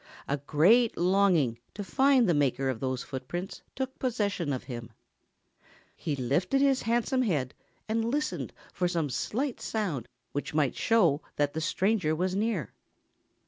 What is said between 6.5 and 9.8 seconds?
his handsome head and listened for some slight